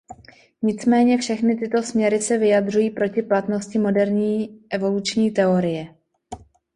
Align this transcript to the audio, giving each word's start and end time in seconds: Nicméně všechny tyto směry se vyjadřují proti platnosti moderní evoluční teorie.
Nicméně 0.61 1.17
všechny 1.17 1.55
tyto 1.57 1.83
směry 1.83 2.19
se 2.19 2.37
vyjadřují 2.37 2.89
proti 2.89 3.21
platnosti 3.21 3.79
moderní 3.79 4.61
evoluční 4.69 5.31
teorie. 5.31 5.87